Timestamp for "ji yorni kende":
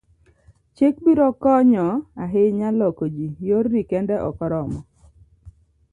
3.15-4.15